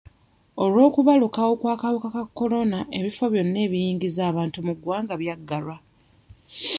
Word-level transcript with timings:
Olw'okubalukawo 0.63 1.51
kw'akawuka 1.61 2.09
ka 2.15 2.23
kolona, 2.37 2.79
ebifo 2.97 3.25
byonna 3.33 3.57
ebiyingiza 3.65 4.21
abantu 4.31 4.57
mu 4.65 4.73
ggwanga 4.77 5.13
byaggalwa. 5.21 5.77